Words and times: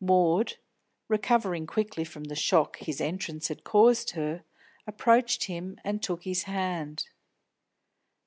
Maud, 0.00 0.54
recovering 1.06 1.66
quickly 1.66 2.02
from 2.02 2.24
the 2.24 2.34
shock 2.34 2.78
his 2.78 2.98
entrance 2.98 3.48
had 3.48 3.62
caused 3.62 4.12
her, 4.12 4.42
approached 4.86 5.44
him 5.44 5.76
and 5.84 6.02
took 6.02 6.22
his 6.22 6.44
hand. 6.44 7.10